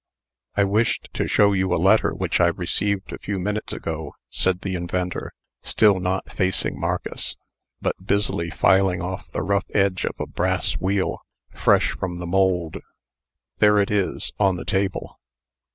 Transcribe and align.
"I 0.57 0.63
wished 0.63 1.09
to 1.13 1.27
show 1.27 1.53
you 1.53 1.71
a 1.71 1.75
letter 1.77 2.11
which 2.11 2.41
I 2.41 2.47
received 2.47 3.13
a 3.13 3.19
few 3.19 3.37
minutes 3.37 3.71
ago," 3.71 4.15
said 4.31 4.61
the 4.61 4.73
inventor, 4.73 5.31
still 5.61 5.99
not 5.99 6.31
facing 6.33 6.79
Marcus, 6.79 7.35
but 7.83 8.03
busily 8.03 8.49
filing 8.49 9.03
off 9.03 9.29
the 9.31 9.43
rough 9.43 9.69
edge 9.75 10.05
of 10.05 10.15
a 10.19 10.25
brass 10.25 10.73
wheel 10.73 11.19
fresh 11.53 11.91
from 11.95 12.17
the 12.17 12.25
mould. 12.25 12.77
"There 13.59 13.77
it 13.77 13.91
is, 13.91 14.31
on 14.39 14.55
the 14.55 14.65
table." 14.65 15.19